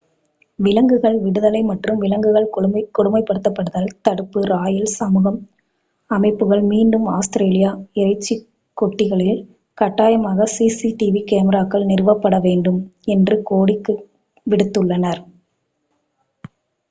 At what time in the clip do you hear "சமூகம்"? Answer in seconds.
4.93-5.37